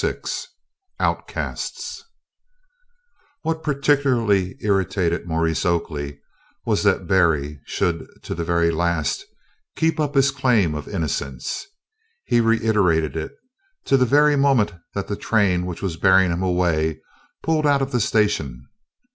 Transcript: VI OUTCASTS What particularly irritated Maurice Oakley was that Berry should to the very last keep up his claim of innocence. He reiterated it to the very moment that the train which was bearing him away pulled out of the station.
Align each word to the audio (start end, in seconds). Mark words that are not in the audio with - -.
VI 0.03 0.17
OUTCASTS 0.99 2.05
What 3.43 3.61
particularly 3.61 4.57
irritated 4.59 5.27
Maurice 5.27 5.63
Oakley 5.63 6.21
was 6.65 6.81
that 6.81 7.05
Berry 7.05 7.61
should 7.67 8.07
to 8.23 8.33
the 8.33 8.43
very 8.43 8.71
last 8.71 9.23
keep 9.75 9.99
up 9.99 10.15
his 10.15 10.31
claim 10.31 10.73
of 10.73 10.87
innocence. 10.87 11.67
He 12.25 12.41
reiterated 12.41 13.15
it 13.15 13.35
to 13.85 13.95
the 13.95 14.07
very 14.07 14.35
moment 14.35 14.73
that 14.95 15.07
the 15.07 15.15
train 15.15 15.67
which 15.67 15.83
was 15.83 15.97
bearing 15.97 16.31
him 16.31 16.41
away 16.41 16.99
pulled 17.43 17.67
out 17.67 17.83
of 17.83 17.91
the 17.91 18.01
station. 18.01 18.65